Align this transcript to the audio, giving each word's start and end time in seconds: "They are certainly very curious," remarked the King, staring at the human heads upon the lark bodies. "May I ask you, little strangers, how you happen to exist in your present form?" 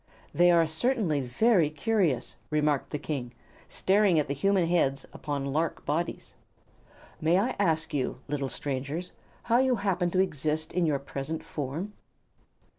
"They 0.33 0.49
are 0.49 0.65
certainly 0.65 1.19
very 1.21 1.69
curious," 1.69 2.35
remarked 2.49 2.89
the 2.89 2.97
King, 2.97 3.33
staring 3.69 4.17
at 4.17 4.27
the 4.27 4.33
human 4.33 4.65
heads 4.65 5.05
upon 5.13 5.43
the 5.43 5.51
lark 5.51 5.85
bodies. 5.85 6.33
"May 7.21 7.37
I 7.37 7.55
ask 7.59 7.93
you, 7.93 8.19
little 8.27 8.49
strangers, 8.49 9.11
how 9.43 9.59
you 9.59 9.75
happen 9.75 10.09
to 10.09 10.19
exist 10.19 10.73
in 10.73 10.87
your 10.87 10.97
present 10.97 11.43
form?" 11.43 11.93